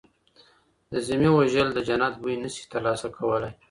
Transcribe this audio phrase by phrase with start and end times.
[0.91, 3.51] د ذمي وژل د جنت بوی نه سي ترلاسه کولی.